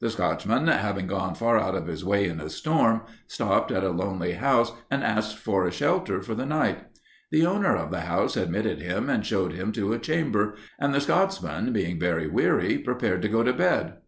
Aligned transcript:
The 0.00 0.10
Scotchman, 0.10 0.66
having 0.66 1.06
gone 1.06 1.36
far 1.36 1.56
out 1.56 1.76
of 1.76 1.86
his 1.86 2.04
way 2.04 2.26
in 2.28 2.40
a 2.40 2.50
storm, 2.50 3.02
stopped 3.28 3.70
at 3.70 3.84
a 3.84 3.90
lonely 3.90 4.32
house 4.32 4.72
and 4.90 5.04
asked 5.04 5.38
for 5.38 5.64
a 5.64 5.70
shelter 5.70 6.20
for 6.20 6.34
the 6.34 6.44
night. 6.44 6.80
The 7.30 7.46
owner 7.46 7.76
of 7.76 7.92
the 7.92 8.00
house 8.00 8.36
admitted 8.36 8.80
him 8.80 9.08
and 9.08 9.24
showed 9.24 9.52
him 9.52 9.70
to 9.74 9.92
a 9.92 10.00
chamber, 10.00 10.56
and 10.80 10.92
the 10.92 11.00
Scotchman, 11.00 11.72
being 11.72 12.00
very 12.00 12.26
weary, 12.26 12.76
prepared 12.78 13.22
to 13.22 13.28
go 13.28 13.44
to 13.44 13.52
bed. 13.52 13.98